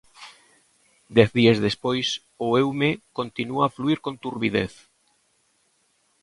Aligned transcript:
Dez 1.17 1.29
días 1.39 1.57
despois, 1.67 2.07
o 2.45 2.47
Eume 2.61 2.91
continúa 3.19 3.63
a 3.65 3.73
fluír 3.75 3.99
con 4.05 4.15
turbidez. 4.23 4.73